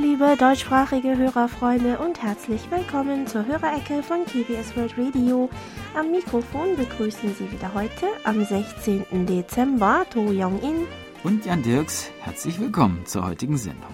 [0.00, 5.50] Liebe deutschsprachige Hörerfreunde und herzlich willkommen zur Hörerecke von KBS World Radio.
[5.96, 9.26] Am Mikrofon begrüßen Sie wieder heute am 16.
[9.26, 10.86] Dezember To Young-in
[11.24, 12.12] und Jan Dirks.
[12.20, 13.92] Herzlich willkommen zur heutigen Sendung.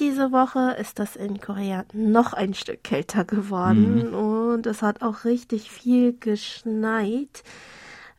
[0.00, 4.14] Diese Woche ist das in Korea noch ein Stück kälter geworden mhm.
[4.14, 7.44] und es hat auch richtig viel geschneit.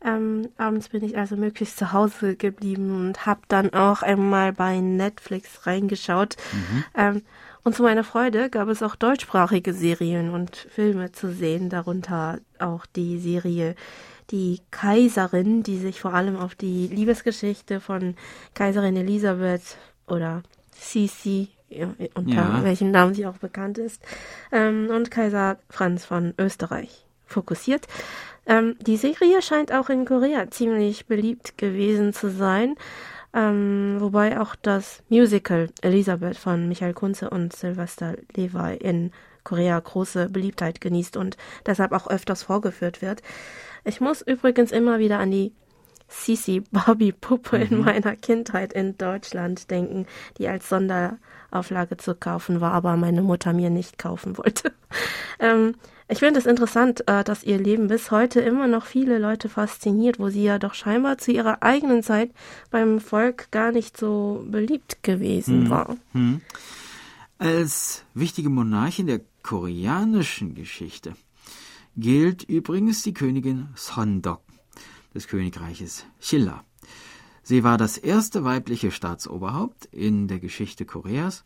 [0.06, 4.78] Ähm, abends bin ich also möglichst zu Hause geblieben und habe dann auch einmal bei
[4.78, 6.36] Netflix reingeschaut.
[6.52, 6.84] Mhm.
[6.94, 7.22] Ähm,
[7.64, 12.86] und zu meiner Freude gab es auch deutschsprachige Serien und Filme zu sehen, darunter auch
[12.86, 13.74] die Serie
[14.30, 18.16] Die Kaiserin, die sich vor allem auf die Liebesgeschichte von
[18.54, 20.42] Kaiserin Elisabeth oder
[20.72, 21.48] Sisi
[22.14, 22.64] unter ja.
[22.64, 24.02] welchem Namen sie auch bekannt ist,
[24.52, 27.86] ähm, und Kaiser Franz von Österreich fokussiert.
[28.46, 32.76] Ähm, die Serie scheint auch in Korea ziemlich beliebt gewesen zu sein,
[33.34, 39.10] ähm, wobei auch das Musical Elisabeth von Michael Kunze und Sylvester Levi in
[39.44, 41.36] Korea große Beliebtheit genießt und
[41.66, 43.22] deshalb auch öfters vorgeführt wird.
[43.84, 45.52] Ich muss übrigens immer wieder an die
[46.08, 47.64] Sisi Barbie Puppe mhm.
[47.64, 50.06] in meiner Kindheit in Deutschland denken,
[50.38, 54.72] die als Sonderauflage zu kaufen war, aber meine Mutter mir nicht kaufen wollte.
[55.40, 55.74] ähm,
[56.08, 60.18] ich finde es interessant, äh, dass ihr Leben bis heute immer noch viele Leute fasziniert,
[60.18, 62.30] wo sie ja doch scheinbar zu ihrer eigenen Zeit
[62.70, 65.70] beim Volk gar nicht so beliebt gewesen hm.
[65.70, 65.96] war.
[66.12, 66.40] Hm.
[67.38, 71.14] Als wichtige Monarchin der koreanischen Geschichte
[71.96, 74.42] gilt übrigens die Königin Sondok
[75.14, 76.64] des Königreiches Shilla.
[77.42, 81.44] Sie war das erste weibliche Staatsoberhaupt in der Geschichte Koreas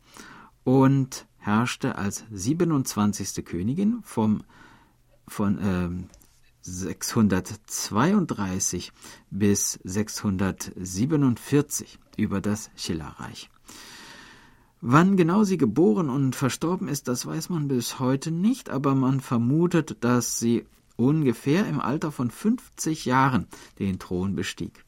[0.65, 3.45] und herrschte als 27.
[3.45, 4.45] Königin vom,
[5.27, 5.91] von äh,
[6.63, 8.93] 632
[9.31, 13.51] bis 647 über das Schillerreich.
[14.83, 19.21] Wann genau sie geboren und verstorben ist, das weiß man bis heute nicht, aber man
[19.21, 20.65] vermutet, dass sie
[20.97, 23.47] ungefähr im Alter von 50 Jahren
[23.79, 24.87] den Thron bestieg.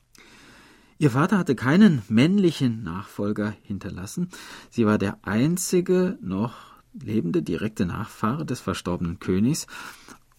[1.03, 4.29] Ihr Vater hatte keinen männlichen Nachfolger hinterlassen.
[4.71, 6.55] Sie war der einzige noch
[6.93, 9.67] lebende direkte Nachfahre des verstorbenen Königs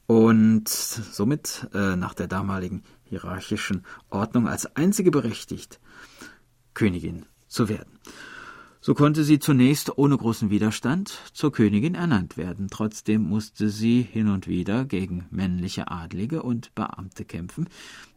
[0.07, 5.81] und somit äh, nach der damaligen hierarchischen Ordnung als einzige berechtigt,
[6.73, 7.99] Königin zu werden.
[8.85, 12.67] So konnte sie zunächst ohne großen Widerstand zur Königin ernannt werden.
[12.69, 17.69] Trotzdem musste sie hin und wieder gegen männliche Adlige und Beamte kämpfen,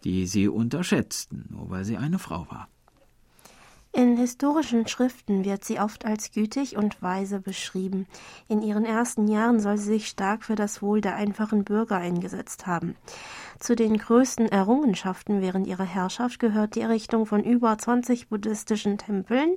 [0.03, 2.69] die sie unterschätzten, nur weil sie eine Frau war.
[3.97, 8.07] In historischen Schriften wird sie oft als gütig und weise beschrieben.
[8.47, 12.67] In ihren ersten Jahren soll sie sich stark für das Wohl der einfachen Bürger eingesetzt
[12.67, 12.95] haben.
[13.59, 19.55] Zu den größten Errungenschaften während ihrer Herrschaft gehört die Errichtung von über 20 buddhistischen Tempeln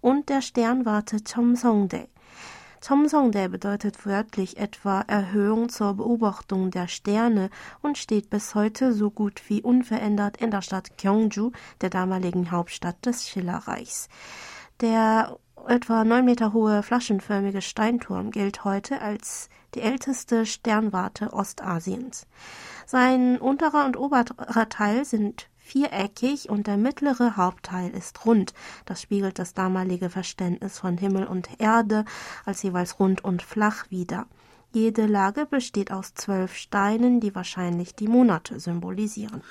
[0.00, 2.06] und der Sternwarte Chomsongdae.
[2.86, 7.50] Chomsongdae bedeutet wörtlich etwa Erhöhung zur Beobachtung der Sterne
[7.82, 11.52] und steht bis heute so gut wie unverändert in der Stadt Gyeongju,
[11.82, 14.08] der damaligen Hauptstadt des Schillerreichs.
[14.80, 15.36] Der
[15.68, 22.26] etwa neun Meter hohe flaschenförmige Steinturm gilt heute als die älteste Sternwarte Ostasiens.
[22.86, 28.52] Sein unterer und oberer Teil sind viereckig und der mittlere Hauptteil ist rund.
[28.86, 32.04] Das spiegelt das damalige Verständnis von Himmel und Erde
[32.44, 34.26] als jeweils rund und flach wider.
[34.72, 39.42] Jede Lage besteht aus zwölf Steinen, die wahrscheinlich die Monate symbolisieren.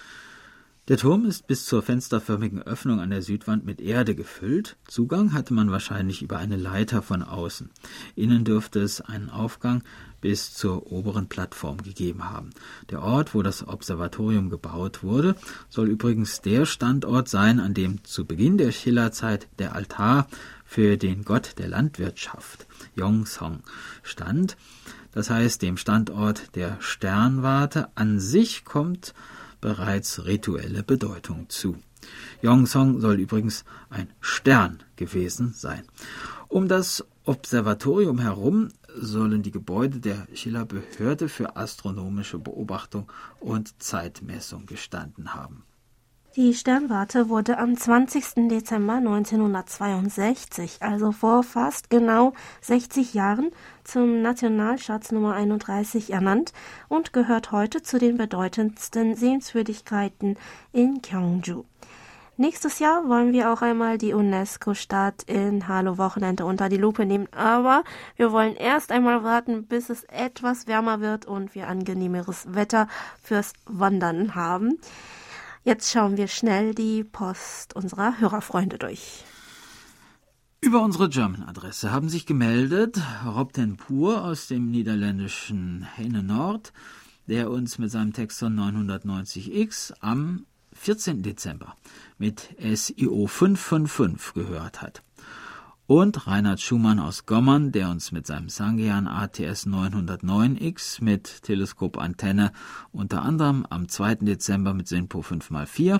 [0.89, 4.75] Der Turm ist bis zur fensterförmigen Öffnung an der Südwand mit Erde gefüllt.
[4.87, 7.69] Zugang hatte man wahrscheinlich über eine Leiter von außen.
[8.15, 9.83] Innen dürfte es einen Aufgang
[10.21, 12.49] bis zur oberen Plattform gegeben haben.
[12.89, 15.35] Der Ort, wo das Observatorium gebaut wurde,
[15.69, 20.27] soll übrigens der Standort sein, an dem zu Beginn der Schillerzeit der Altar
[20.65, 23.63] für den Gott der Landwirtschaft, Yongsong,
[24.03, 24.57] stand.
[25.11, 29.13] Das heißt, dem Standort der Sternwarte an sich kommt
[29.61, 31.77] bereits rituelle Bedeutung zu.
[32.41, 35.83] Yongsong soll übrigens ein Stern gewesen sein.
[36.47, 44.65] Um das Observatorium herum sollen die Gebäude der Schiller Behörde für astronomische Beobachtung und Zeitmessung
[44.65, 45.63] gestanden haben.
[46.35, 48.49] Die Sternwarte wurde am 20.
[48.49, 53.49] Dezember 1962, also vor fast genau 60 Jahren,
[53.83, 56.53] zum Nationalschatz Nummer 31 ernannt
[56.87, 60.37] und gehört heute zu den bedeutendsten Sehenswürdigkeiten
[60.71, 61.65] in Gyeongju.
[62.39, 67.83] Nächstes Jahr wollen wir auch einmal die UNESCO-Stadt in Halo-Wochenende unter die Lupe nehmen, aber
[68.15, 72.87] wir wollen erst einmal warten, bis es etwas wärmer wird und wir angenehmeres Wetter
[73.21, 74.79] fürs Wandern haben.
[75.65, 79.25] Jetzt schauen wir schnell die Post unserer Hörerfreunde durch.
[80.61, 86.71] Über unsere German-Adresse haben sich gemeldet Rob ten Pur aus dem niederländischen Heine Nord,
[87.27, 90.45] der uns mit seinem Text von 990x am
[90.79, 91.21] 14.
[91.23, 91.75] Dezember
[92.17, 95.03] mit SIO 555 gehört hat.
[95.87, 102.53] Und Reinhard Schumann aus Gommern, der uns mit seinem Sangean ATS 909X mit Teleskopantenne
[102.91, 104.15] unter anderem am 2.
[104.15, 105.99] Dezember mit SINPO 5x4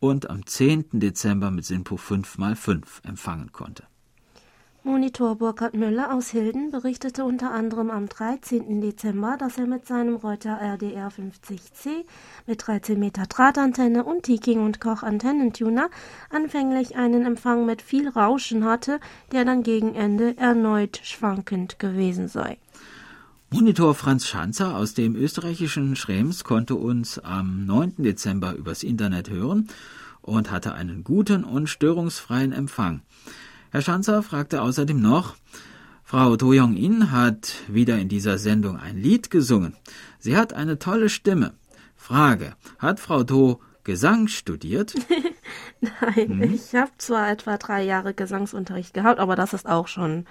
[0.00, 0.86] und am 10.
[0.92, 3.84] Dezember mit SINPO 5x5 empfangen konnte.
[4.86, 8.80] Monitor Burkhard Müller aus Hilden berichtete unter anderem am 13.
[8.80, 12.04] Dezember, dass er mit seinem Reuter RDR 50C
[12.46, 15.90] mit 13 Meter Drahtantenne und Tiking und Koch Antennentuner
[16.30, 19.00] anfänglich einen Empfang mit viel Rauschen hatte,
[19.32, 22.56] der dann gegen Ende erneut schwankend gewesen sei.
[23.50, 27.94] Monitor Franz Schanzer aus dem österreichischen Schrems konnte uns am 9.
[28.04, 29.66] Dezember übers Internet hören
[30.22, 33.02] und hatte einen guten und störungsfreien Empfang.
[33.70, 35.34] Herr Schanzer fragte außerdem noch,
[36.04, 39.74] Frau To Yong-in hat wieder in dieser Sendung ein Lied gesungen.
[40.20, 41.54] Sie hat eine tolle Stimme.
[41.96, 44.94] Frage, hat Frau To Gesang studiert?
[45.80, 46.42] Nein, hm?
[46.54, 50.26] ich habe zwar etwa drei Jahre Gesangsunterricht gehabt, aber das ist auch schon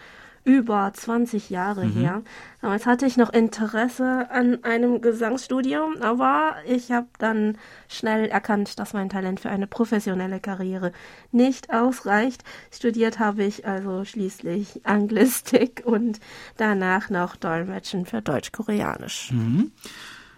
[0.45, 1.93] über 20 Jahre mhm.
[1.93, 2.21] her.
[2.61, 7.57] Damals hatte ich noch Interesse an einem Gesangsstudium, aber ich habe dann
[7.89, 10.93] schnell erkannt, dass mein Talent für eine professionelle Karriere
[11.31, 12.43] nicht ausreicht.
[12.71, 16.19] Studiert habe ich also schließlich Anglistik und
[16.57, 19.31] danach noch Dolmetschen für Deutsch-Koreanisch.
[19.31, 19.71] Mhm.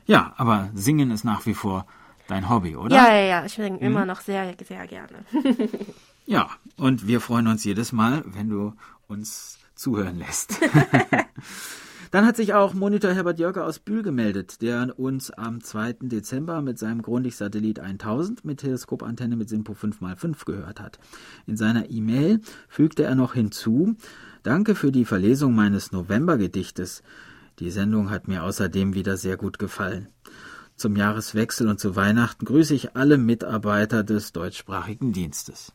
[0.06, 1.86] Ja, aber Singen ist nach wie vor
[2.28, 2.96] dein Hobby, oder?
[2.96, 3.46] Ja, ja, ja.
[3.46, 3.84] Ich singe mhm.
[3.84, 5.26] immer noch sehr, sehr gerne.
[6.26, 8.74] ja, und wir freuen uns jedes Mal, wenn du
[9.08, 10.60] uns zuhören lässt.
[12.12, 15.98] Dann hat sich auch Monitor Herbert Jörger aus Bühl gemeldet, der uns am 2.
[16.04, 21.00] Dezember mit seinem Grundig-Satellit 1000 mit Teleskopantenne mit SINPO 5x5 gehört hat.
[21.46, 22.40] In seiner E-Mail
[22.70, 23.96] fügte er noch hinzu,
[24.44, 27.04] Danke für die Verlesung meines Novembergedichtes.
[27.60, 30.08] Die Sendung hat mir außerdem wieder sehr gut gefallen.
[30.78, 35.74] Zum Jahreswechsel und zu Weihnachten grüße ich alle Mitarbeiter des deutschsprachigen Dienstes.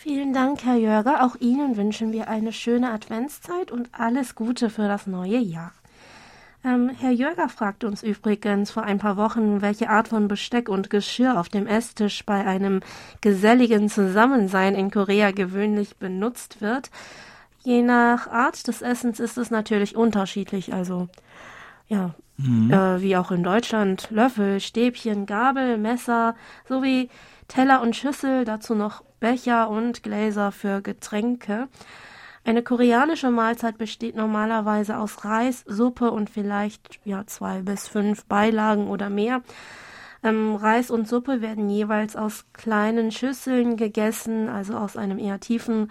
[0.00, 1.24] Vielen Dank, Herr Jörger.
[1.24, 5.72] Auch Ihnen wünschen wir eine schöne Adventszeit und alles Gute für das neue Jahr.
[6.64, 10.88] Ähm, Herr Jörger fragt uns übrigens vor ein paar Wochen, welche Art von Besteck und
[10.88, 12.78] Geschirr auf dem Esstisch bei einem
[13.22, 16.92] geselligen Zusammensein in Korea gewöhnlich benutzt wird.
[17.64, 20.72] Je nach Art des Essens ist es natürlich unterschiedlich.
[20.72, 21.08] Also
[21.88, 22.70] ja, mhm.
[22.70, 26.36] äh, wie auch in Deutschland, Löffel, Stäbchen, Gabel, Messer
[26.68, 27.10] sowie
[27.48, 31.68] Teller und Schüssel, dazu noch Becher und Gläser für Getränke.
[32.44, 38.88] Eine koreanische Mahlzeit besteht normalerweise aus Reis, Suppe und vielleicht ja, zwei bis fünf Beilagen
[38.88, 39.42] oder mehr.
[40.22, 45.90] Ähm, Reis und Suppe werden jeweils aus kleinen Schüsseln gegessen, also aus einem eher tiefen,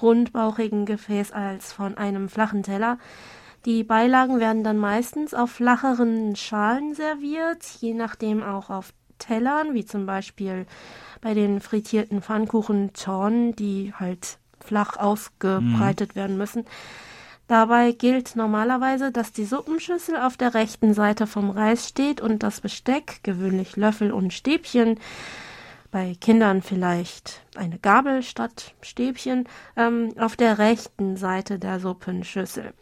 [0.00, 2.98] rundbauchigen Gefäß als von einem flachen Teller.
[3.64, 9.84] Die Beilagen werden dann meistens auf flacheren Schalen serviert, je nachdem auch auf Tellern, wie
[9.84, 10.66] zum Beispiel
[11.20, 16.20] bei den frittierten Pfannkuchen Zorn, die halt flach ausgebreitet mhm.
[16.20, 16.64] werden müssen.
[17.48, 22.60] Dabei gilt normalerweise, dass die Suppenschüssel auf der rechten Seite vom Reis steht und das
[22.60, 24.98] Besteck, gewöhnlich Löffel und Stäbchen,
[25.92, 32.74] bei Kindern vielleicht eine Gabel statt Stäbchen, ähm, auf der rechten Seite der Suppenschüssel.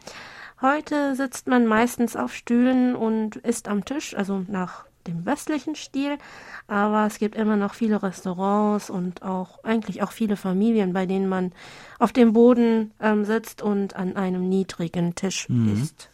[0.62, 6.18] Heute sitzt man meistens auf Stühlen und isst am Tisch, also nach dem westlichen Stil,
[6.66, 11.28] aber es gibt immer noch viele Restaurants und auch eigentlich auch viele Familien, bei denen
[11.28, 11.52] man
[11.98, 15.74] auf dem Boden ähm, sitzt und an einem niedrigen Tisch mhm.
[15.74, 16.08] isst.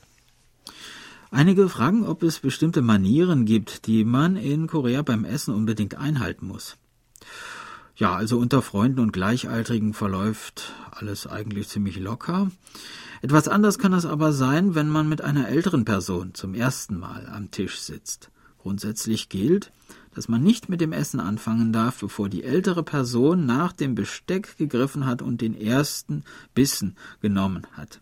[1.30, 6.48] Einige fragen, ob es bestimmte Manieren gibt, die man in Korea beim Essen unbedingt einhalten
[6.48, 6.76] muss.
[7.94, 12.50] Ja, also unter Freunden und Gleichaltrigen verläuft alles eigentlich ziemlich locker.
[13.22, 17.28] Etwas anders kann es aber sein, wenn man mit einer älteren Person zum ersten Mal
[17.28, 18.30] am Tisch sitzt.
[18.62, 19.72] Grundsätzlich gilt,
[20.14, 24.56] dass man nicht mit dem Essen anfangen darf, bevor die ältere Person nach dem Besteck
[24.58, 26.24] gegriffen hat und den ersten
[26.54, 28.00] Bissen genommen hat.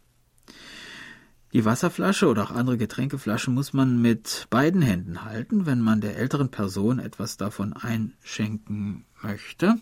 [1.53, 6.17] Die Wasserflasche oder auch andere Getränkeflaschen muss man mit beiden Händen halten, wenn man der
[6.19, 9.77] älteren Person etwas davon einschenken möchte.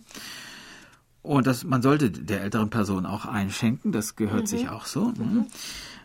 [1.22, 4.46] Und das, man sollte der älteren Person auch einschenken, das gehört mhm.
[4.46, 5.10] sich auch so.
[5.10, 5.24] Ne?
[5.24, 5.46] Mhm.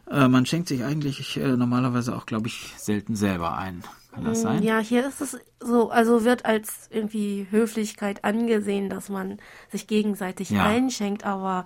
[0.09, 3.83] Äh, man schenkt sich eigentlich äh, normalerweise auch, glaube ich, selten selber ein.
[4.11, 4.63] Kann das sein?
[4.63, 9.39] Ja, hier ist es so, also wird als irgendwie Höflichkeit angesehen, dass man
[9.71, 10.65] sich gegenseitig ja.
[10.65, 11.65] einschenkt, aber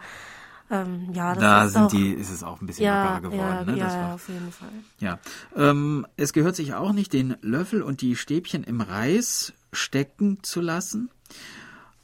[0.70, 3.32] ähm, ja, das da ist sind auch, die, ist es auch ein bisschen ja, lockerer
[3.32, 3.70] geworden.
[3.70, 3.78] Ja, ne?
[3.78, 4.70] ja, war, auf jeden Fall.
[5.00, 5.20] Ja,
[5.56, 10.62] ähm, es gehört sich auch nicht, den Löffel und die Stäbchen im Reis stecken zu
[10.62, 11.10] lassen.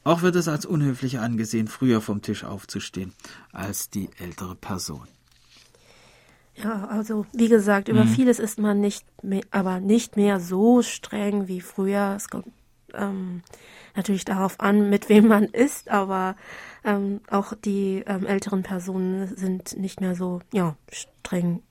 [0.04, 3.14] Auch wird es als unhöflicher angesehen, früher vom Tisch aufzustehen
[3.52, 5.08] als die ältere Person.
[6.56, 8.10] Ja, also wie gesagt, über mhm.
[8.10, 12.14] vieles ist man nicht mehr, aber nicht mehr so streng wie früher.
[12.18, 12.48] Es kommt
[12.94, 13.42] ähm,
[13.96, 16.36] natürlich darauf an, mit wem man ist, aber
[16.84, 21.62] ähm, auch die ähm, älteren Personen sind nicht mehr so ja streng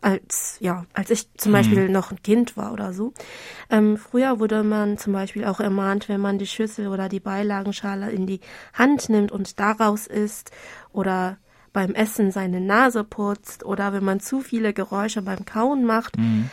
[0.00, 1.56] als ja als ich zum mhm.
[1.56, 3.12] Beispiel noch ein Kind war oder so.
[3.70, 8.10] Ähm, früher wurde man zum Beispiel auch ermahnt, wenn man die Schüssel oder die Beilagenschale
[8.10, 8.40] in die
[8.74, 10.52] Hand nimmt und daraus isst
[10.92, 11.38] oder
[11.78, 16.18] beim Essen seine Nase putzt oder wenn man zu viele Geräusche beim Kauen macht.
[16.18, 16.50] Mhm.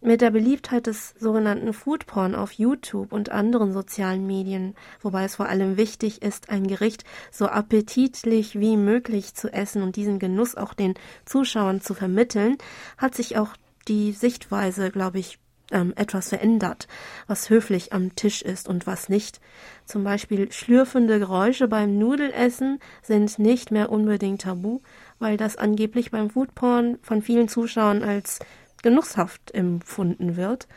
[0.00, 5.48] Mit der Beliebtheit des sogenannten Foodporn auf YouTube und anderen sozialen Medien, wobei es vor
[5.48, 10.72] allem wichtig ist, ein Gericht so appetitlich wie möglich zu essen und diesen Genuss auch
[10.72, 10.94] den
[11.24, 12.56] Zuschauern zu vermitteln,
[12.96, 13.56] hat sich auch
[13.88, 15.40] die Sichtweise, glaube ich,
[15.70, 16.88] ähm, etwas verändert,
[17.26, 19.40] was höflich am Tisch ist und was nicht.
[19.84, 24.80] Zum Beispiel schlürfende Geräusche beim Nudelessen sind nicht mehr unbedingt tabu,
[25.18, 28.40] weil das angeblich beim Foodporn von vielen Zuschauern als
[28.82, 30.68] genusshaft empfunden wird.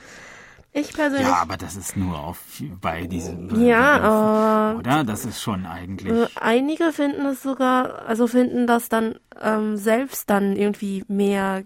[0.74, 1.27] Ich persönlich.
[1.27, 2.39] Ja, aber das ist nur auf
[2.82, 3.65] bei diesem.
[3.65, 5.03] Ja, äh, oder?
[5.03, 6.13] Das ist schon eigentlich.
[6.13, 11.63] Äh, einige finden es sogar, also finden das dann ähm, selbst dann irgendwie mehr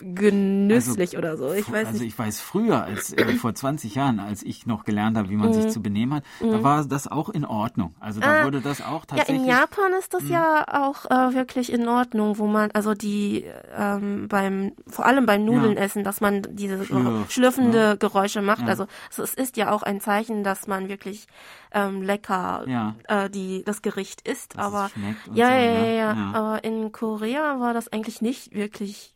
[0.00, 1.52] genüsslich also, oder so.
[1.52, 5.16] Ich weiß also ich weiß früher, als äh, vor 20 Jahren, als ich noch gelernt
[5.16, 5.70] habe, wie man sich mhm.
[5.70, 6.62] zu benehmen hat, da mhm.
[6.62, 7.94] war das auch in Ordnung.
[8.00, 9.36] Also da ah, wurde das auch tatsächlich.
[9.36, 10.82] Ja, in Japan ist das ja mhm.
[10.82, 13.44] auch äh, wirklich in Ordnung, wo man also die
[13.76, 15.82] ähm, beim vor allem beim Nudeln ja.
[15.82, 17.94] essen, dass man diese Schlürft, schlürfende ja.
[17.94, 18.62] Geräusche macht.
[18.62, 18.68] Ja.
[18.68, 18.86] Also
[19.16, 21.26] es ist ja auch ein Zeichen, dass man wirklich
[21.72, 22.64] ähm, lecker
[23.08, 24.56] äh, die das Gericht isst.
[24.56, 29.14] Dass aber ja, so, ja, ja, ja, aber in Korea war das eigentlich nicht wirklich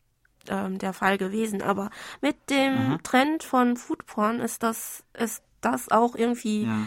[0.49, 1.63] ähm, der Fall gewesen.
[1.63, 3.03] Aber mit dem mhm.
[3.03, 6.87] Trend von Foodporn ist das, ist das auch irgendwie ja.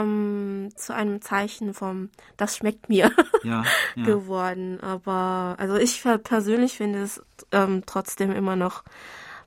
[0.00, 3.10] ähm, zu einem Zeichen vom Das schmeckt mir
[3.42, 4.04] ja, ja.
[4.04, 4.80] geworden.
[4.80, 8.84] Aber also ich persönlich finde es ähm, trotzdem immer noch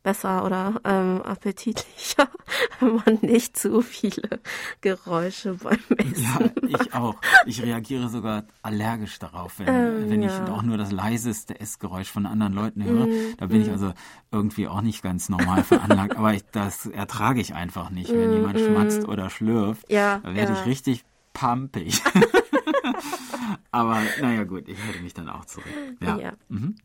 [0.05, 2.29] besser oder ähm, appetitlicher,
[2.79, 4.39] wenn man nicht zu viele
[4.79, 7.15] Geräusche beim Essen Ja, ich auch.
[7.47, 10.29] Ich reagiere sogar allergisch darauf, wenn, ähm, wenn ja.
[10.29, 13.07] ich auch nur das leiseste Essgeräusch von anderen Leuten höre.
[13.07, 13.62] Mm, da bin mm.
[13.63, 13.93] ich also
[14.31, 16.15] irgendwie auch nicht ganz normal veranlagt.
[16.17, 19.91] Aber ich, das ertrage ich einfach nicht, wenn mm, jemand schmatzt oder schlürft.
[19.91, 20.59] Ja, da werde ja.
[20.59, 22.00] ich richtig pumpig.
[23.71, 25.74] Aber naja gut, ich halte mich dann auch zurück.
[26.00, 26.17] Ja.
[26.17, 26.33] ja.
[26.47, 26.75] Mhm.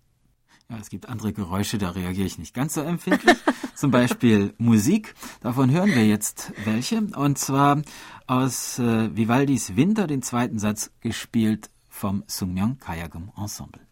[0.71, 3.37] Ja, es gibt andere Geräusche, da reagiere ich nicht ganz so empfindlich.
[3.75, 5.15] Zum Beispiel Musik.
[5.41, 7.01] Davon hören wir jetzt welche.
[7.01, 7.83] Und zwar
[8.29, 13.83] aus äh, Vivaldis Winter, den zweiten Satz, gespielt vom Sungmyeon Kayagum Ensemble.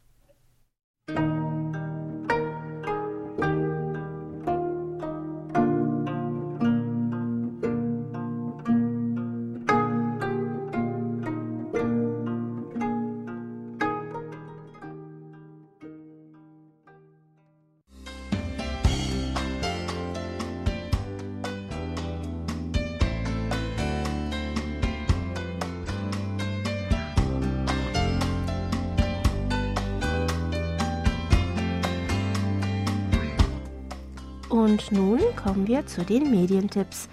[34.90, 37.10] Nun kommen wir zu den Medientipps.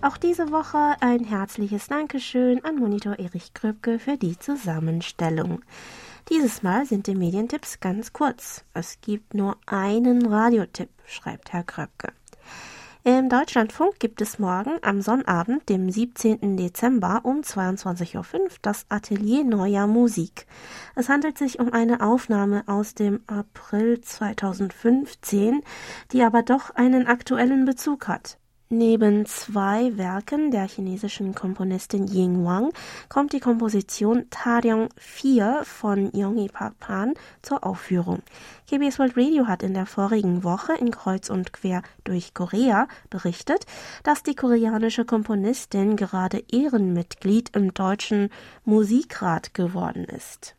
[0.00, 5.60] Auch diese Woche ein herzliches Dankeschön an Monitor Erich Kröpke für die Zusammenstellung.
[6.30, 8.64] Dieses Mal sind die Medientipps ganz kurz.
[8.72, 12.12] Es gibt nur einen Radiotipp, schreibt Herr Kröpke.
[13.04, 16.56] Im Deutschlandfunk gibt es morgen am Sonnabend, dem 17.
[16.56, 20.46] Dezember um 22.05 Uhr das Atelier Neuer Musik.
[20.96, 25.62] Es handelt sich um eine Aufnahme aus dem April 2015,
[26.10, 28.36] die aber doch einen aktuellen Bezug hat.
[28.70, 32.70] Neben zwei Werken der chinesischen Komponistin Ying Wang
[33.08, 38.20] kommt die Komposition Taryong 4 von Yongi Park Pan zur Aufführung.
[38.68, 43.64] KBS World Radio hat in der vorigen Woche in Kreuz und Quer durch Korea berichtet,
[44.02, 48.28] dass die koreanische Komponistin gerade Ehrenmitglied im Deutschen
[48.66, 50.57] Musikrat geworden ist.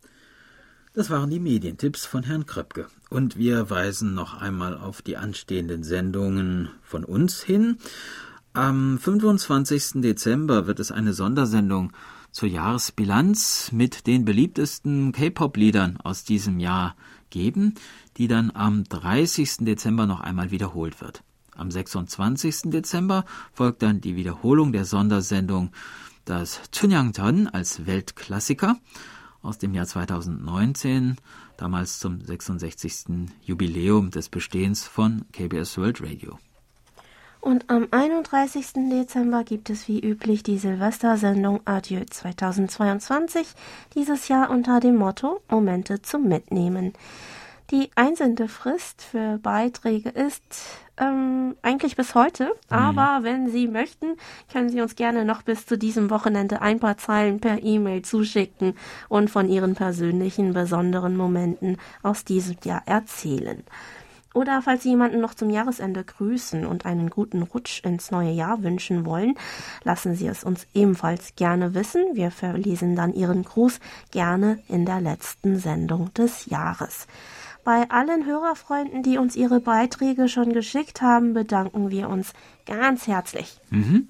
[1.00, 2.88] Das waren die Medientipps von Herrn Kröpke.
[3.10, 7.78] Und wir weisen noch einmal auf die anstehenden Sendungen von uns hin.
[8.52, 10.02] Am 25.
[10.02, 11.94] Dezember wird es eine Sondersendung
[12.32, 16.98] zur Jahresbilanz mit den beliebtesten K-Pop-Liedern aus diesem Jahr
[17.30, 17.76] geben,
[18.18, 19.60] die dann am 30.
[19.60, 21.24] Dezember noch einmal wiederholt wird.
[21.56, 22.64] Am 26.
[22.72, 25.72] Dezember folgt dann die Wiederholung der Sondersendung
[26.26, 28.76] das Chunyangjeon als Weltklassiker
[29.42, 31.18] aus dem Jahr 2019,
[31.58, 33.30] damals zum 66.
[33.44, 36.38] Jubiläum des Bestehens von KBS World Radio.
[37.42, 38.90] Und am 31.
[38.92, 43.48] Dezember gibt es wie üblich die Silvestersendung Adieu 2022,
[43.96, 46.94] dieses Jahr unter dem Motto Momente zum Mitnehmen.
[47.72, 50.44] Die Einsendefrist für Beiträge ist
[51.00, 52.76] ähm, eigentlich bis heute, mhm.
[52.76, 54.18] aber wenn Sie möchten,
[54.52, 58.76] können Sie uns gerne noch bis zu diesem Wochenende ein paar Zeilen per E-Mail zuschicken
[59.08, 63.64] und von Ihren persönlichen besonderen Momenten aus diesem Jahr erzählen.
[64.34, 68.62] Oder falls Sie jemanden noch zum Jahresende grüßen und einen guten Rutsch ins neue Jahr
[68.62, 69.36] wünschen wollen,
[69.84, 72.04] lassen Sie es uns ebenfalls gerne wissen.
[72.14, 73.80] Wir verlesen dann Ihren Gruß
[74.12, 77.08] gerne in der letzten Sendung des Jahres.
[77.64, 82.34] Bei allen Hörerfreunden, die uns ihre Beiträge schon geschickt haben, bedanken wir uns
[82.66, 83.60] ganz herzlich.
[83.70, 84.08] Mhm.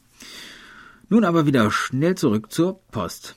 [1.10, 3.36] Nun aber wieder schnell zurück zur Post.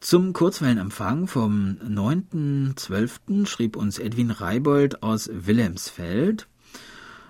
[0.00, 3.46] Zum Kurzwellenempfang vom 9.12.
[3.46, 6.46] schrieb uns Edwin Reibold aus Wilhelmsfeld.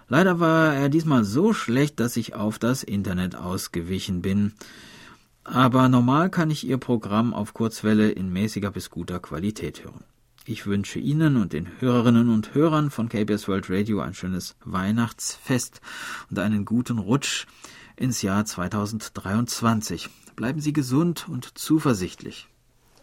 [0.09, 4.53] Leider war er diesmal so schlecht, dass ich auf das Internet ausgewichen bin.
[5.43, 10.05] Aber normal kann ich Ihr Programm auf Kurzwelle in mäßiger bis guter Qualität hören.
[10.49, 15.81] Ich wünsche Ihnen und den Hörerinnen und Hörern von KBS World Radio ein schönes Weihnachtsfest
[16.31, 17.47] und einen guten Rutsch
[17.97, 20.09] ins Jahr 2023.
[20.37, 22.47] Bleiben Sie gesund und zuversichtlich.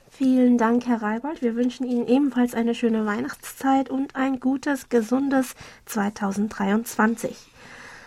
[0.10, 1.42] Vielen Dank, Herr Reibold.
[1.42, 5.56] Wir wünschen Ihnen ebenfalls eine schöne Weihnachtszeit und ein gutes, gesundes
[5.88, 7.36] 2023.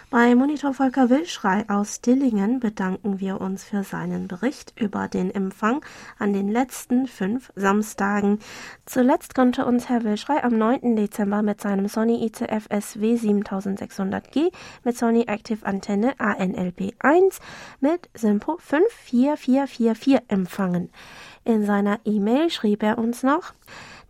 [0.08, 5.84] Bei Monitor Volker Wilschrei aus Dillingen bedanken wir uns für seinen Bericht über den Empfang
[6.20, 8.38] an den letzten fünf Samstagen.
[8.84, 10.94] Zuletzt konnte uns Herr Wilschrei am 9.
[10.94, 14.52] Dezember mit seinem Sony ICF SW 7600G
[14.84, 17.40] mit Sony Active Antenne ANLP 1
[17.80, 20.90] mit Simpo 54444 empfangen.
[21.44, 23.54] In seiner E-Mail schrieb er uns noch,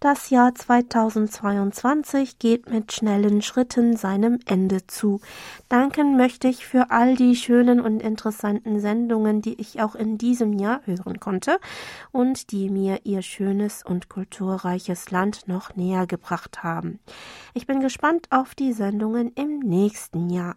[0.00, 5.20] das Jahr 2022 geht mit schnellen Schritten seinem Ende zu.
[5.68, 10.52] Danken möchte ich für all die schönen und interessanten Sendungen, die ich auch in diesem
[10.52, 11.58] Jahr hören konnte
[12.12, 17.00] und die mir ihr schönes und kulturreiches Land noch näher gebracht haben.
[17.54, 20.56] Ich bin gespannt auf die Sendungen im nächsten Jahr.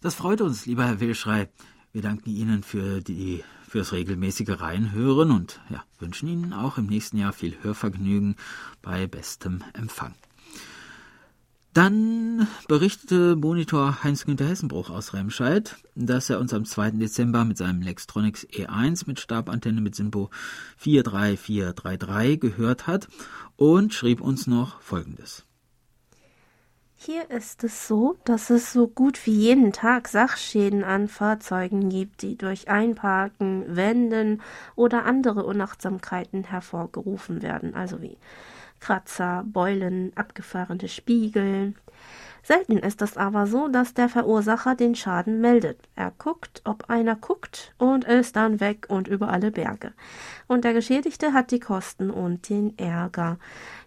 [0.00, 1.48] Das freut uns, lieber Herr Wilschrei.
[1.92, 3.42] Wir danken Ihnen für die
[3.74, 8.36] fürs regelmäßige Reinhören und ja, wünschen Ihnen auch im nächsten Jahr viel Hörvergnügen
[8.82, 10.14] bei bestem Empfang.
[11.72, 16.92] Dann berichtete Monitor Heinz-Günther Hessenbruch aus Remscheid, dass er uns am 2.
[16.92, 20.30] Dezember mit seinem Lextronics E1 mit Stabantenne mit Simpo
[20.76, 23.08] 43433 gehört hat
[23.56, 25.46] und schrieb uns noch Folgendes.
[27.06, 32.22] Hier ist es so, dass es so gut wie jeden Tag Sachschäden an Fahrzeugen gibt,
[32.22, 34.40] die durch Einparken, Wenden
[34.74, 38.16] oder andere Unachtsamkeiten hervorgerufen werden, also wie
[38.80, 41.74] Kratzer, Beulen, abgefahrene Spiegel.
[42.44, 45.78] Selten ist es aber so, dass der Verursacher den Schaden meldet.
[45.96, 49.94] Er guckt, ob einer guckt und ist dann weg und über alle Berge.
[50.46, 53.38] Und der Geschädigte hat die Kosten und den Ärger.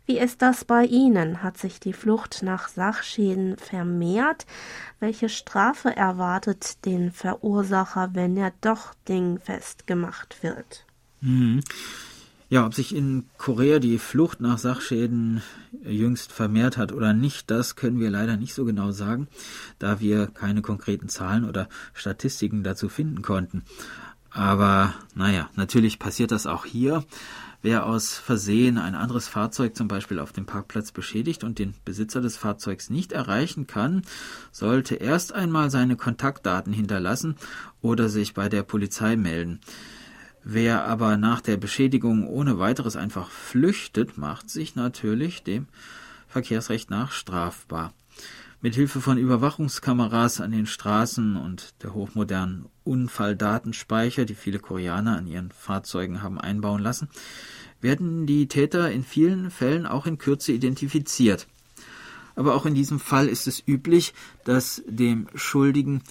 [0.07, 1.43] Wie ist das bei Ihnen?
[1.43, 4.47] Hat sich die Flucht nach Sachschäden vermehrt?
[4.99, 10.87] Welche Strafe erwartet den Verursacher, wenn er doch dingfest gemacht wird?
[11.21, 11.61] Mhm.
[12.49, 15.41] Ja, ob sich in Korea die Flucht nach Sachschäden
[15.83, 19.27] jüngst vermehrt hat oder nicht, das können wir leider nicht so genau sagen,
[19.79, 23.63] da wir keine konkreten Zahlen oder Statistiken dazu finden konnten.
[24.31, 27.03] Aber naja, natürlich passiert das auch hier.
[27.63, 32.21] Wer aus Versehen ein anderes Fahrzeug zum Beispiel auf dem Parkplatz beschädigt und den Besitzer
[32.21, 34.03] des Fahrzeugs nicht erreichen kann,
[34.53, 37.35] sollte erst einmal seine Kontaktdaten hinterlassen
[37.81, 39.59] oder sich bei der Polizei melden.
[40.49, 45.67] Wer aber nach der Beschädigung ohne weiteres einfach flüchtet, macht sich natürlich dem
[46.29, 47.93] Verkehrsrecht nach strafbar.
[48.61, 55.27] Mit Hilfe von Überwachungskameras an den Straßen und der hochmodernen Unfalldatenspeicher, die viele Koreaner an
[55.27, 57.09] ihren Fahrzeugen haben einbauen lassen,
[57.81, 61.45] werden die Täter in vielen Fällen auch in Kürze identifiziert.
[62.37, 64.13] Aber auch in diesem Fall ist es üblich,
[64.45, 66.03] dass dem Schuldigen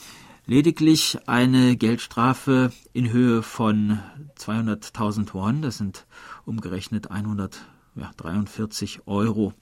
[0.46, 4.00] lediglich eine Geldstrafe in Höhe von
[4.38, 6.06] 200.000 Won, das sind
[6.44, 9.52] umgerechnet 143 Euro,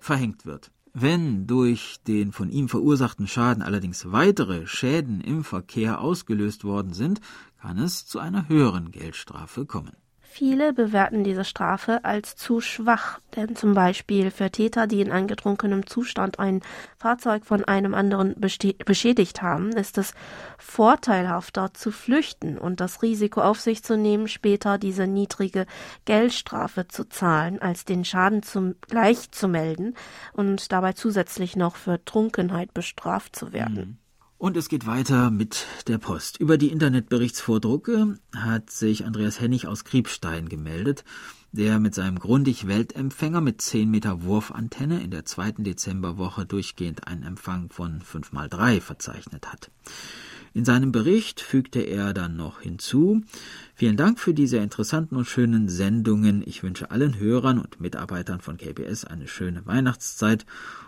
[0.00, 0.70] verhängt wird.
[0.94, 7.20] Wenn durch den von ihm verursachten Schaden allerdings weitere Schäden im Verkehr ausgelöst worden sind,
[7.60, 10.01] kann es zu einer höheren Geldstrafe kommen.
[10.34, 15.86] Viele bewerten diese Strafe als zu schwach, denn zum Beispiel für Täter, die in angetrunkenem
[15.86, 16.62] Zustand ein
[16.96, 20.14] Fahrzeug von einem anderen beschädigt haben, ist es
[20.56, 25.66] vorteilhafter zu flüchten und das Risiko auf sich zu nehmen, später diese niedrige
[26.06, 29.94] Geldstrafe zu zahlen, als den Schaden zum gleich zu melden
[30.32, 33.74] und dabei zusätzlich noch für Trunkenheit bestraft zu werden.
[33.74, 34.01] Mhm.
[34.42, 36.38] Und es geht weiter mit der Post.
[36.38, 41.04] Über die Internetberichtsvordrucke hat sich Andreas Hennig aus Kriebstein gemeldet,
[41.52, 47.70] der mit seinem Grundig-Weltempfänger mit 10 Meter Wurfantenne in der zweiten Dezemberwoche durchgehend einen Empfang
[47.70, 49.70] von 5 mal 3 verzeichnet hat.
[50.54, 53.22] In seinem Bericht fügte er dann noch hinzu,
[53.76, 56.42] vielen Dank für diese interessanten und schönen Sendungen.
[56.44, 60.46] Ich wünsche allen Hörern und Mitarbeitern von KBS eine schöne Weihnachtszeit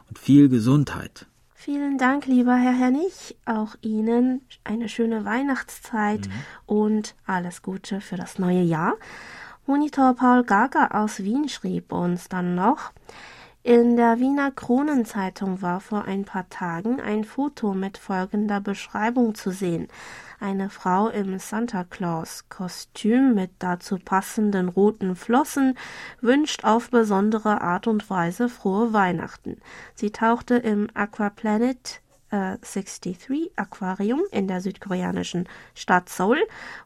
[0.08, 1.28] und viel Gesundheit.
[1.64, 3.38] Vielen Dank, lieber Herr Hennig.
[3.46, 6.32] Auch Ihnen eine schöne Weihnachtszeit mhm.
[6.66, 8.96] und alles Gute für das neue Jahr.
[9.64, 12.92] Monitor Paul Gaga aus Wien schrieb uns dann noch,
[13.62, 19.50] in der Wiener Kronenzeitung war vor ein paar Tagen ein Foto mit folgender Beschreibung zu
[19.50, 19.88] sehen.
[20.40, 25.76] Eine Frau im Santa Claus Kostüm mit dazu passenden roten Flossen
[26.20, 29.58] wünscht auf besondere Art und Weise frohe Weihnachten.
[29.94, 36.38] Sie tauchte im Aquaplanet 63 äh, Aquarium in der südkoreanischen Stadt Seoul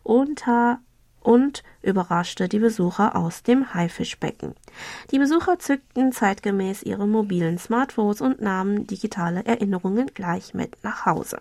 [0.03, 0.81] unter
[1.21, 4.55] und überraschte die Besucher aus dem Haifischbecken.
[5.11, 11.41] Die Besucher zückten zeitgemäß ihre mobilen Smartphones und nahmen digitale Erinnerungen gleich mit nach Hause.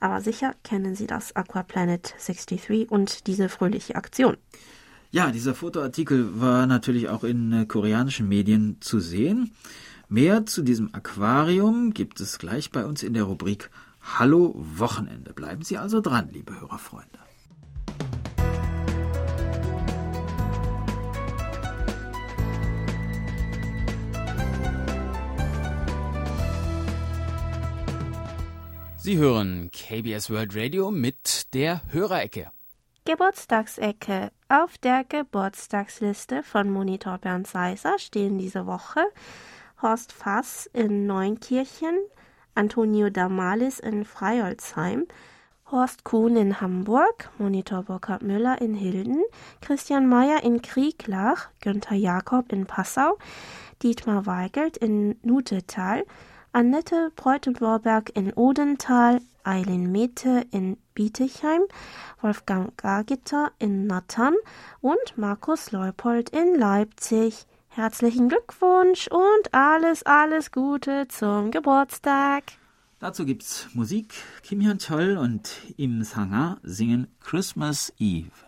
[0.00, 4.36] Aber sicher kennen Sie das Aquaplanet 63 und diese fröhliche Aktion.
[5.10, 9.52] Ja, dieser Fotoartikel war natürlich auch in äh, koreanischen Medien zu sehen.
[10.08, 15.32] Mehr zu diesem Aquarium gibt es gleich bei uns in der Rubrik Hallo Wochenende.
[15.32, 17.18] Bleiben Sie also dran, liebe Hörerfreunde.
[29.06, 32.50] Sie hören KBS World Radio mit der Hörerecke.
[33.04, 34.32] Geburtstagsecke.
[34.48, 39.04] Auf der Geburtstagsliste von Monitor Bernd Seiser stehen diese Woche
[39.80, 41.96] Horst Fass in Neunkirchen,
[42.56, 45.06] Antonio Damalis in Freiolzheim,
[45.70, 49.22] Horst Kuhn in Hamburg, Monitor Burkhard Müller in Hilden,
[49.60, 53.18] Christian Mayer in Krieglach, Günther Jakob in Passau,
[53.84, 56.02] Dietmar Weigelt in Nutetal,
[56.56, 61.60] Annette Breutenborberg in Odenthal, Eileen Mete in Bietigheim,
[62.22, 64.32] Wolfgang Gargitter in Nattern
[64.80, 67.44] und Markus Leupold in Leipzig.
[67.68, 72.44] Herzlichen Glückwunsch und alles, alles Gute zum Geburtstag.
[73.00, 74.14] Dazu gibt's Musik.
[74.42, 78.45] Kim Hyun-chol und Im Sanga singen Christmas Eve.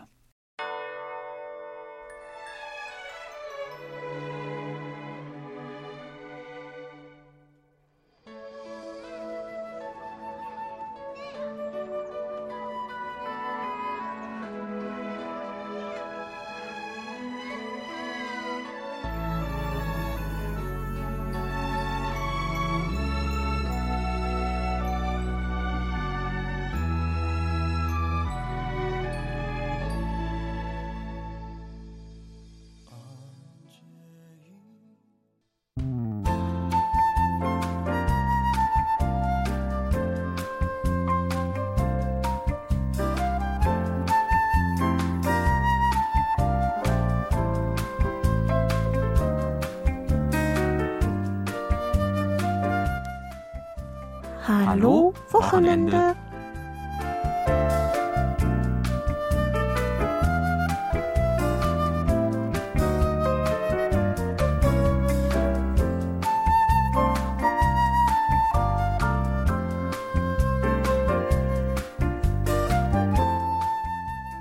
[54.49, 56.17] Hallo Wochenende.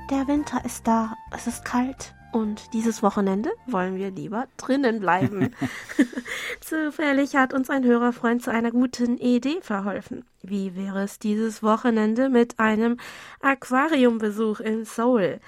[0.09, 5.55] Der Winter ist da, es ist kalt und dieses Wochenende wollen wir lieber drinnen bleiben.
[6.61, 10.25] Zufällig hat uns ein Hörerfreund zu einer guten Idee verholfen.
[10.41, 12.97] Wie wäre es dieses Wochenende mit einem
[13.41, 15.39] Aquariumbesuch in Seoul?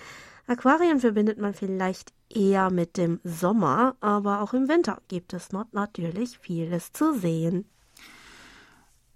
[0.47, 5.73] Aquarien verbindet man vielleicht eher mit dem Sommer, aber auch im Winter gibt es dort
[5.73, 7.65] natürlich vieles zu sehen.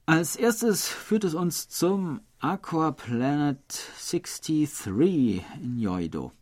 [0.06, 3.58] Als erstes führt es uns zum Aquaplanet
[3.98, 6.34] 63 in Yoido.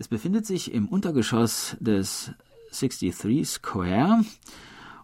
[0.00, 2.30] Es befindet sich im Untergeschoss des
[2.70, 4.24] 63 Square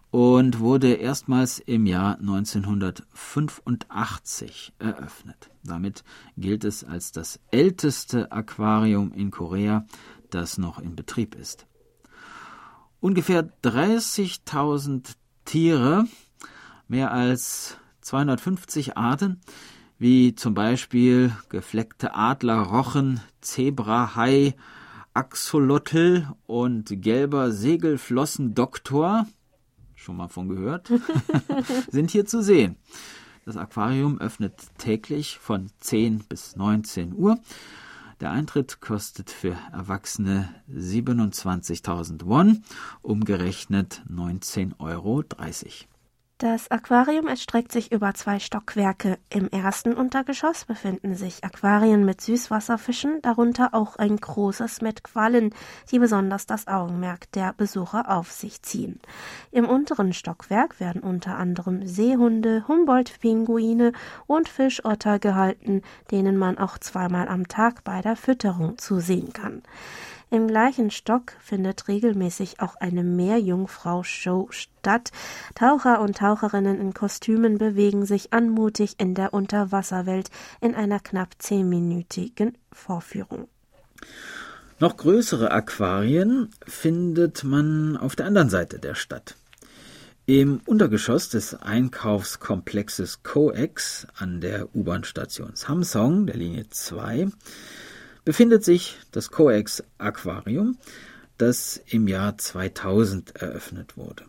[0.09, 5.49] und wurde erstmals im Jahr 1985 eröffnet.
[5.65, 6.05] Damit
[6.37, 9.85] gilt es als das älteste Aquarium in Korea,
[10.29, 11.67] das noch in Betrieb ist.
[13.01, 16.05] Ungefähr 30.000 Tiere,
[16.87, 19.41] mehr als 250 Arten,
[19.99, 24.55] wie zum Beispiel gefleckte Adler, Rochen, Zebra, Hai,
[25.15, 29.25] Axolotl und gelber Segelflossendoktor,
[29.95, 30.91] schon mal von gehört,
[31.89, 32.75] sind hier zu sehen.
[33.45, 37.39] Das Aquarium öffnet täglich von 10 bis 19 Uhr.
[38.19, 42.63] Der Eintritt kostet für Erwachsene 27.000 Won,
[43.01, 45.23] umgerechnet 19,30 Euro.
[46.37, 49.19] Das Aquarium erstreckt sich über zwei Stockwerke.
[49.29, 55.55] Im ersten Untergeschoss befinden sich Aquarien mit Süßwasserfischen, darunter auch ein großes mit Quallen,
[55.91, 58.99] die besonders das Augenmerk der Besucher auf sich ziehen.
[59.51, 63.93] Im unteren Stockwerk werden unter anderem Seehunde, Humboldt-Pinguine
[64.27, 69.63] und Fischotter gehalten, denen man auch zweimal am Tag bei der Fütterung zusehen kann.
[70.31, 75.11] Im gleichen Stock findet regelmäßig auch eine Meerjungfrau-Show statt.
[75.53, 82.57] Taucher und Taucherinnen in Kostümen bewegen sich anmutig in der Unterwasserwelt in einer knapp zehnminütigen
[82.71, 83.47] Vorführung.
[84.79, 89.37] Noch größere Aquarien findet man auf der anderen Seite der Stadt.
[90.25, 97.27] Im Untergeschoss des Einkaufskomplexes COEX an der U-Bahn-Station Samsung der Linie 2
[98.25, 100.77] befindet sich das Coex Aquarium,
[101.37, 104.25] das im Jahr 2000 eröffnet wurde.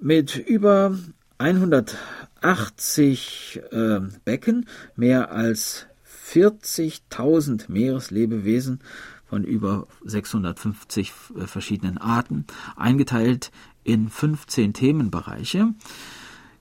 [0.00, 0.98] Mit über
[1.38, 4.66] 180 äh, Becken,
[4.96, 5.86] mehr als
[6.30, 8.80] 40.000 Meereslebewesen
[9.26, 13.50] von über 650 äh, verschiedenen Arten, eingeteilt
[13.82, 15.74] in 15 Themenbereiche,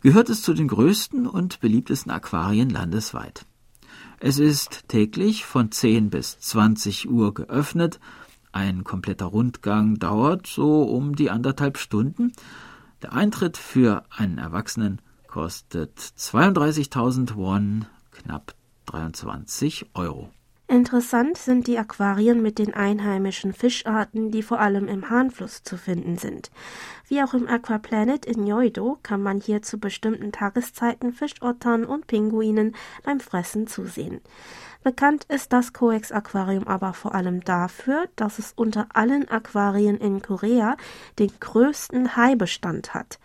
[0.01, 3.45] gehört es zu den größten und beliebtesten Aquarien landesweit.
[4.25, 7.99] Es ist täglich von 10 bis 20 Uhr geöffnet.
[8.53, 12.31] Ein kompletter Rundgang dauert so um die anderthalb Stunden.
[13.01, 18.55] Der Eintritt für einen Erwachsenen kostet 32.000 Won, knapp
[18.85, 20.29] 23 Euro.
[20.73, 26.17] Interessant sind die Aquarien mit den einheimischen Fischarten, die vor allem im Hahnfluss zu finden
[26.17, 26.49] sind.
[27.07, 32.75] Wie auch im Aquaplanet in Yoido kann man hier zu bestimmten Tageszeiten Fischottern und Pinguinen
[33.03, 34.21] beim Fressen zusehen.
[34.83, 40.21] Bekannt ist das Coex Aquarium aber vor allem dafür, dass es unter allen Aquarien in
[40.21, 40.75] Korea
[41.19, 43.17] den größten Haibestand hat.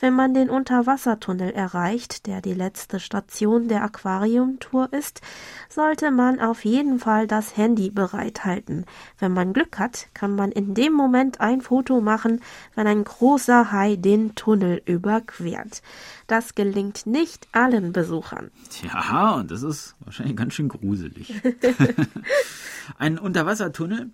[0.00, 5.20] Wenn man den Unterwassertunnel erreicht, der die letzte Station der Aquariumtour ist,
[5.68, 8.84] sollte man auf jeden Fall das Handy bereithalten.
[9.20, 12.40] Wenn man Glück hat, kann man in dem Moment ein Foto machen,
[12.74, 15.80] wenn ein großer Hai den Tunnel überquert.
[16.26, 18.50] Das gelingt nicht allen Besuchern.
[18.82, 21.03] Ja, und das ist wahrscheinlich ganz schön gruselig.
[22.98, 24.10] Ein Unterwassertunnel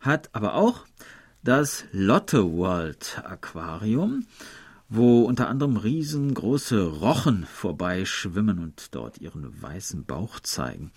[0.00, 0.86] hat aber auch
[1.42, 4.24] das Lotte World Aquarium
[4.88, 10.92] wo unter anderem riesengroße Rochen vorbeischwimmen und dort ihren weißen Bauch zeigen.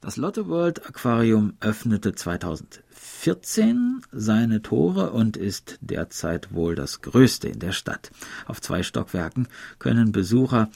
[0.00, 7.60] Das Lotte World Aquarium öffnete 2014 seine Tore und ist derzeit wohl das größte in
[7.60, 8.10] der Stadt.
[8.46, 9.46] Auf zwei Stockwerken
[9.78, 10.70] können Besucher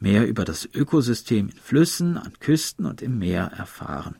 [0.00, 4.16] mehr über das Ökosystem in Flüssen, an Küsten und im Meer erfahren.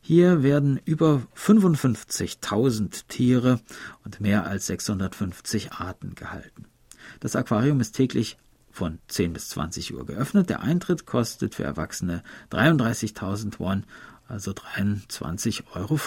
[0.00, 3.60] Hier werden über 55.000 Tiere
[4.04, 6.66] und mehr als 650 Arten gehalten.
[7.18, 8.36] Das Aquarium ist täglich
[8.70, 10.50] von 10 bis 20 Uhr geöffnet.
[10.50, 13.84] Der Eintritt kostet für Erwachsene 33.000 Won,
[14.28, 15.98] also 23,50 Euro.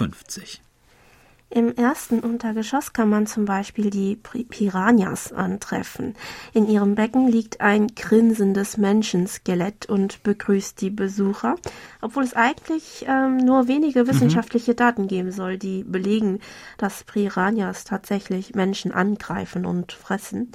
[1.52, 6.14] Im ersten Untergeschoss kann man zum Beispiel die Piranhas antreffen.
[6.54, 11.56] In ihrem Becken liegt ein grinsendes Menschenskelett und begrüßt die Besucher,
[12.02, 14.10] obwohl es eigentlich ähm, nur wenige mhm.
[14.10, 14.76] wissenschaftliche mhm.
[14.76, 16.40] Daten geben soll, die belegen,
[16.78, 20.52] dass Piranhas tatsächlich Menschen angreifen und fressen.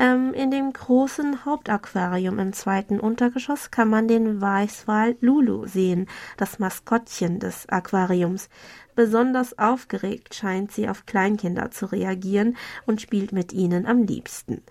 [0.00, 6.06] Ähm, in dem großen Hauptaquarium im zweiten Untergeschoss kann man den Weißwal Lulu sehen,
[6.38, 8.48] das Maskottchen des Aquariums.
[8.94, 14.62] Besonders aufgeregt scheint sie auf Kleinkinder zu reagieren und spielt mit ihnen am liebsten.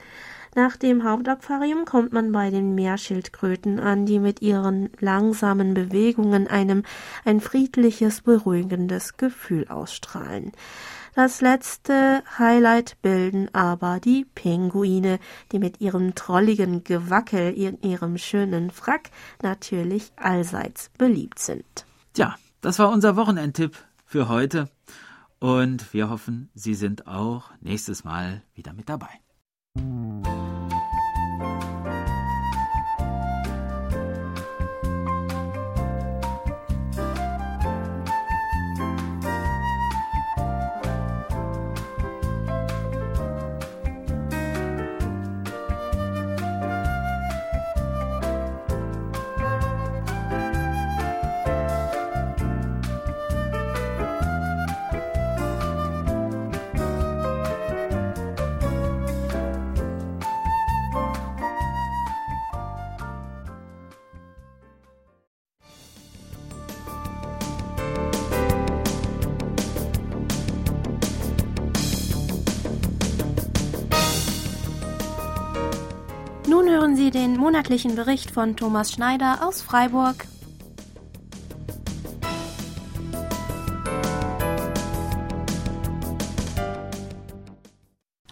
[0.56, 6.82] Nach dem Hauptaquarium kommt man bei den Meerschildkröten an, die mit ihren langsamen Bewegungen einem
[7.24, 10.54] ein friedliches, beruhigendes Gefühl ausstrahlen.
[11.22, 15.20] Das letzte Highlight bilden aber die Pinguine,
[15.52, 19.12] die mit ihrem trolligen Gewackel in ihrem schönen Frack
[19.44, 21.86] natürlich allseits beliebt sind.
[22.14, 24.70] Tja, das war unser Wochenendtipp für heute
[25.40, 29.10] und wir hoffen, Sie sind auch nächstes Mal wieder mit dabei.
[77.40, 80.28] Monatlichen Bericht von Thomas Schneider aus Freiburg.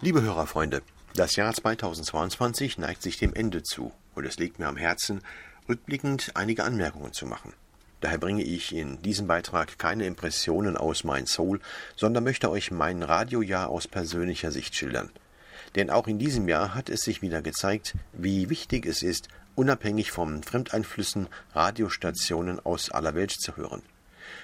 [0.01, 0.81] Liebe Hörerfreunde,
[1.15, 5.21] das Jahr 2022 neigt sich dem Ende zu und es liegt mir am Herzen,
[5.69, 7.53] rückblickend einige Anmerkungen zu machen.
[8.01, 11.61] Daher bringe ich in diesem Beitrag keine Impressionen aus mein Soul,
[11.95, 15.09] sondern möchte euch mein Radiojahr aus persönlicher Sicht schildern.
[15.77, 20.09] Denn auch in diesem Jahr hat es sich wieder gezeigt, wie wichtig es ist, unabhängig
[20.11, 23.83] von Fremdeinflüssen Radiostationen aus aller Welt zu hören.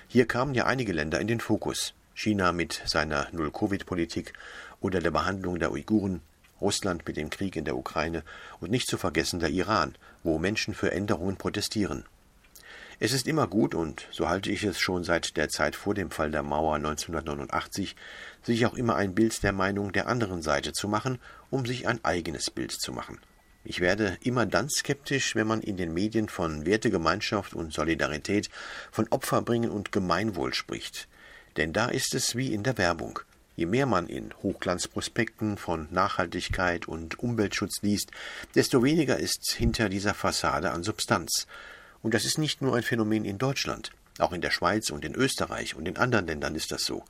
[0.07, 1.95] Hier kamen ja einige Länder in den Fokus.
[2.13, 4.33] China mit seiner Null-Covid-Politik
[4.79, 6.21] oder der Behandlung der Uiguren,
[6.61, 8.23] Russland mit dem Krieg in der Ukraine
[8.59, 12.05] und nicht zu vergessen der Iran, wo Menschen für Änderungen protestieren.
[13.03, 16.09] Es ist immer gut, und so halte ich es schon seit der Zeit vor dem
[16.09, 17.97] Fall der Mauer 1989,
[18.43, 21.99] sich auch immer ein Bild der Meinung der anderen Seite zu machen, um sich ein
[22.05, 23.19] eigenes Bild zu machen.
[23.65, 28.49] Ich werde immer dann skeptisch, wenn man in den Medien von Wertegemeinschaft und Solidarität,
[28.89, 31.09] von Opferbringen und Gemeinwohl spricht.
[31.57, 33.19] Denn da ist es wie in der Werbung.
[33.57, 38.11] Je mehr man in Hochglanzprospekten von Nachhaltigkeit und Umweltschutz liest,
[38.55, 41.47] desto weniger ist hinter dieser Fassade an Substanz.
[42.03, 43.91] Und das ist nicht nur ein Phänomen in Deutschland.
[44.19, 47.03] Auch in der Schweiz und in Österreich und in anderen Ländern ist das so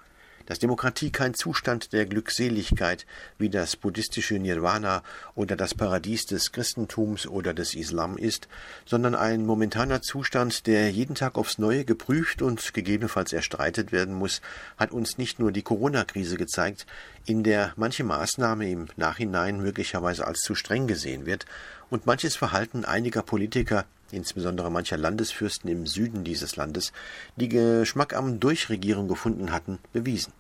[0.46, 3.06] dass Demokratie kein Zustand der Glückseligkeit
[3.38, 5.04] wie das buddhistische Nirvana
[5.36, 8.48] oder das Paradies des Christentums oder des Islam ist,
[8.86, 14.42] sondern ein momentaner Zustand, der jeden Tag aufs Neue geprüft und gegebenenfalls erstreitet werden muss,
[14.78, 16.86] hat uns nicht nur die Corona-Krise gezeigt,
[17.26, 21.46] in der manche Maßnahme im Nachhinein möglicherweise als zu streng gesehen wird
[21.90, 26.94] und manches Verhalten einiger Politiker insbesondere mancher Landesfürsten im Süden dieses Landes,
[27.36, 30.34] die Geschmack am Durchregieren gefunden hatten, bewiesen.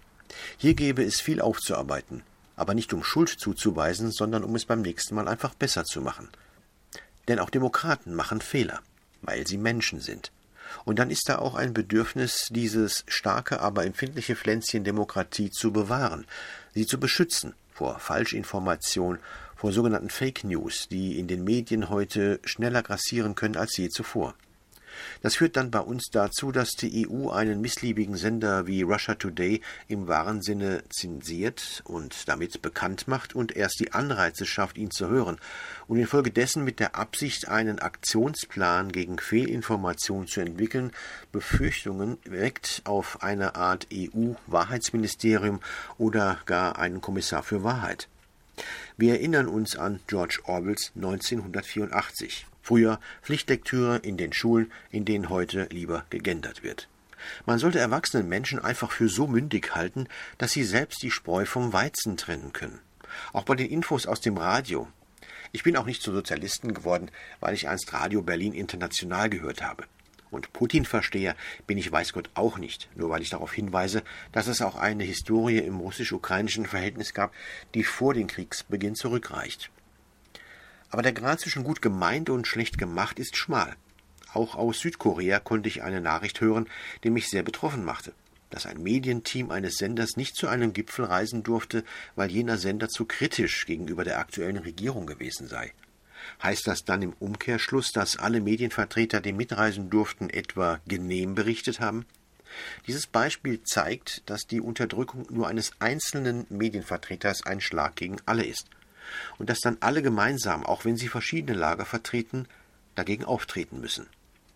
[0.57, 2.23] Hier gäbe es viel aufzuarbeiten,
[2.55, 6.29] aber nicht um Schuld zuzuweisen, sondern um es beim nächsten Mal einfach besser zu machen.
[7.27, 8.81] Denn auch Demokraten machen Fehler,
[9.21, 10.31] weil sie Menschen sind.
[10.85, 16.25] Und dann ist da auch ein Bedürfnis, dieses starke, aber empfindliche Pflänzchen Demokratie zu bewahren,
[16.73, 19.19] sie zu beschützen vor Falschinformation,
[19.63, 24.35] vor sogenannten Fake News, die in den Medien heute schneller grassieren können als je zuvor.
[25.21, 29.61] Das führt dann bei uns dazu, dass die EU einen missliebigen Sender wie Russia Today
[29.87, 35.07] im wahren Sinne zensiert und damit bekannt macht und erst die Anreize schafft, ihn zu
[35.07, 35.37] hören
[35.87, 40.91] und infolgedessen mit der Absicht, einen Aktionsplan gegen Fehlinformation zu entwickeln,
[41.31, 45.61] Befürchtungen weckt auf eine Art EU-Wahrheitsministerium
[45.97, 48.09] oder gar einen Kommissar für Wahrheit.
[48.97, 52.45] Wir erinnern uns an George Orwells 1984.
[52.61, 56.87] Früher Pflichtlektüre in den Schulen, in denen heute lieber gegendert wird.
[57.45, 61.73] Man sollte erwachsenen Menschen einfach für so mündig halten, dass sie selbst die Spreu vom
[61.73, 62.79] Weizen trennen können.
[63.31, 64.87] Auch bei den Infos aus dem Radio.
[65.51, 69.85] Ich bin auch nicht zu Sozialisten geworden, weil ich einst Radio Berlin International gehört habe.
[70.33, 71.35] Und Putin-Versteher
[71.67, 75.03] bin ich weiß Gott auch nicht, nur weil ich darauf hinweise, dass es auch eine
[75.03, 77.33] Historie im russisch-ukrainischen Verhältnis gab,
[77.75, 79.69] die vor dem Kriegsbeginn zurückreicht.
[80.89, 83.75] Aber der Grad zwischen gut gemeint und schlecht gemacht ist schmal.
[84.33, 86.67] Auch aus Südkorea konnte ich eine Nachricht hören,
[87.03, 88.13] die mich sehr betroffen machte,
[88.49, 91.83] dass ein Medienteam eines Senders nicht zu einem Gipfel reisen durfte,
[92.15, 95.73] weil jener Sender zu kritisch gegenüber der aktuellen Regierung gewesen sei.
[96.41, 102.05] Heißt das dann im Umkehrschluss, dass alle Medienvertreter, die mitreisen durften, etwa genehm berichtet haben?
[102.87, 108.67] Dieses Beispiel zeigt, dass die Unterdrückung nur eines einzelnen Medienvertreters ein Schlag gegen alle ist
[109.37, 112.47] und dass dann alle gemeinsam, auch wenn sie verschiedene Lager vertreten,
[112.95, 114.07] dagegen auftreten müssen.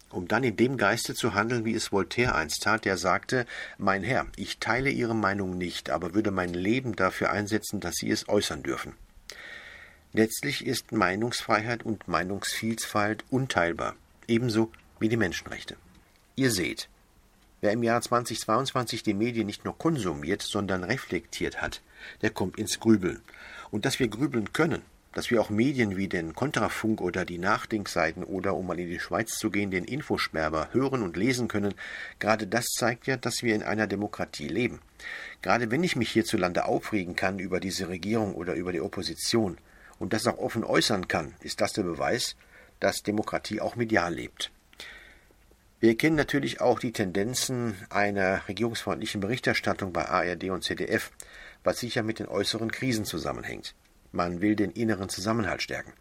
[0.09, 3.45] Um dann in dem Geiste zu handeln, wie es Voltaire einst tat, der sagte,
[3.77, 8.09] Mein Herr, ich teile Ihre Meinung nicht, aber würde mein Leben dafür einsetzen, dass Sie
[8.09, 8.93] es äußern dürfen.
[10.13, 13.95] Letztlich ist Meinungsfreiheit und Meinungsvielfalt unteilbar,
[14.27, 15.75] ebenso wie die Menschenrechte.
[16.35, 16.87] Ihr seht,
[17.61, 21.81] wer im Jahr 2022 die Medien nicht nur konsumiert, sondern reflektiert hat,
[22.21, 23.21] der kommt ins Grübeln.
[23.69, 24.81] Und dass wir grübeln können,
[25.11, 28.99] dass wir auch Medien wie den Kontrafunk oder die Nachdenkseiten oder, um mal in die
[28.99, 31.73] Schweiz zu gehen, den Infosperber hören und lesen können,
[32.19, 34.79] gerade das zeigt ja, dass wir in einer Demokratie leben.
[35.41, 39.57] Gerade wenn ich mich hierzulande aufregen kann über diese Regierung oder über die Opposition,
[39.99, 42.35] und das auch offen äußern kann, ist das der Beweis,
[42.79, 44.51] dass Demokratie auch medial lebt.
[45.79, 51.11] Wir kennen natürlich auch die Tendenzen einer regierungsfreundlichen Berichterstattung bei ARD und ZDF,
[51.63, 53.75] was sicher mit den äußeren Krisen zusammenhängt.
[54.11, 55.93] Man will den inneren Zusammenhalt stärken.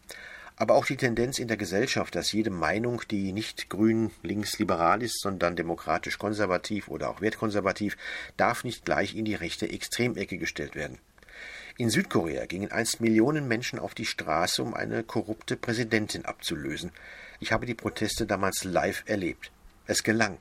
[0.59, 5.03] Aber auch die Tendenz in der Gesellschaft, dass jede Meinung, die nicht grün, links, liberal
[5.03, 7.99] ist, sondern demokratisch konservativ oder auch wertkonservativ,
[8.39, 10.99] darf nicht gleich in die rechte Extremecke gestellt werden.
[11.79, 16.91] In Südkorea gingen einst Millionen Menschen auf die Straße, um eine korrupte Präsidentin abzulösen.
[17.39, 19.53] Ich habe die Proteste damals live erlebt.
[19.87, 20.39] Es gelang.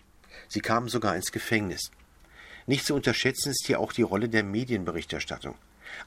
[0.47, 1.91] Sie kamen sogar ins Gefängnis.
[2.67, 5.55] Nicht zu unterschätzen ist hier auch die Rolle der Medienberichterstattung.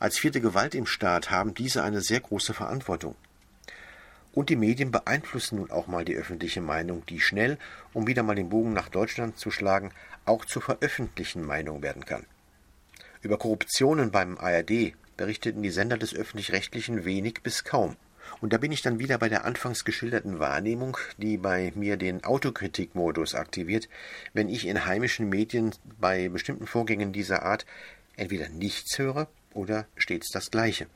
[0.00, 3.14] Als vierte Gewalt im Staat haben diese eine sehr große Verantwortung.
[4.32, 7.58] Und die Medien beeinflussen nun auch mal die öffentliche Meinung, die schnell,
[7.92, 9.92] um wieder mal den Bogen nach Deutschland zu schlagen,
[10.24, 12.24] auch zur veröffentlichten Meinung werden kann.
[13.20, 17.96] Über Korruptionen beim ARD berichteten die Sender des öffentlich-rechtlichen wenig bis kaum.
[18.40, 22.24] Und da bin ich dann wieder bei der anfangs geschilderten Wahrnehmung, die bei mir den
[22.24, 23.88] Autokritikmodus aktiviert,
[24.32, 27.66] wenn ich in heimischen Medien bei bestimmten Vorgängen dieser Art
[28.16, 30.86] entweder nichts höre oder stets das Gleiche.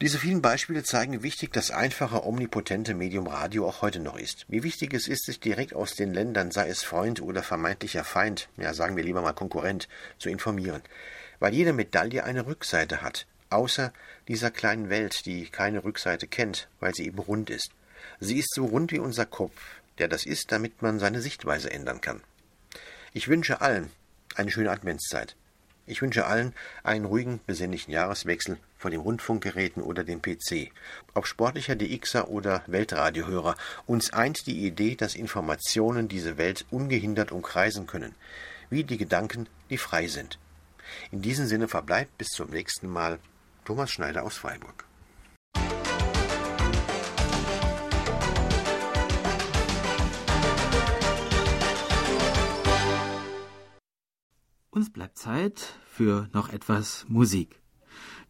[0.00, 4.46] Diese vielen Beispiele zeigen, wie wichtig das einfache, omnipotente Medium Radio auch heute noch ist.
[4.48, 8.48] Wie wichtig es ist, sich direkt aus den Ländern, sei es Freund oder vermeintlicher Feind,
[8.56, 9.88] ja sagen wir lieber mal Konkurrent,
[10.18, 10.82] zu informieren.
[11.42, 13.92] Weil jede Medaille eine Rückseite hat, außer
[14.28, 17.72] dieser kleinen Welt, die keine Rückseite kennt, weil sie eben rund ist.
[18.20, 19.60] Sie ist so rund wie unser Kopf,
[19.98, 22.20] der das ist, damit man seine Sichtweise ändern kann.
[23.12, 23.90] Ich wünsche allen
[24.36, 25.34] eine schöne Adventszeit.
[25.84, 30.70] Ich wünsche allen einen ruhigen, besinnlichen Jahreswechsel von den Rundfunkgeräten oder dem PC.
[31.12, 37.88] Ob sportlicher DXer oder Weltradiohörer, uns eint die Idee, dass Informationen diese Welt ungehindert umkreisen
[37.88, 38.14] können,
[38.70, 40.38] wie die Gedanken, die frei sind.
[41.10, 43.18] In diesem Sinne verbleibt bis zum nächsten Mal
[43.64, 44.86] Thomas Schneider aus Freiburg.
[54.70, 57.60] Uns bleibt Zeit für noch etwas Musik.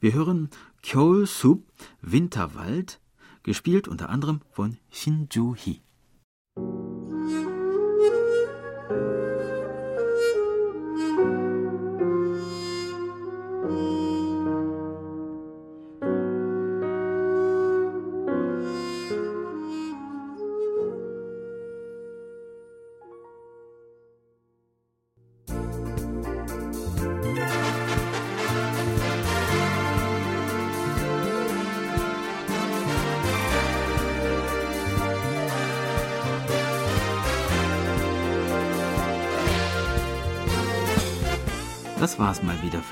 [0.01, 0.51] Wir hören
[0.83, 1.63] Kyol Sup
[2.01, 3.01] Winterwald,
[3.45, 5.81] gespielt unter anderem von Shin Ju Hee.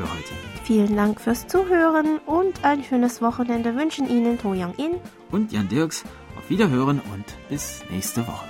[0.00, 0.34] Für heute.
[0.64, 4.92] Vielen Dank fürs Zuhören und ein schönes Wochenende wünschen Ihnen To Yang In
[5.30, 6.04] und Jan Dirks.
[6.38, 8.49] Auf Wiederhören und bis nächste Woche.